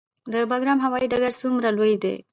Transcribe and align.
د 0.33 0.33
بګرام 0.49 0.77
هوايي 0.85 1.07
ډګر 1.11 1.33
څومره 1.41 1.69
لوی 1.77 1.93
دی؟ 2.03 2.15